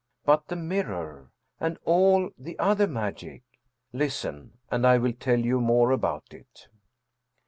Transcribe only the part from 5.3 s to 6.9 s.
you more about it.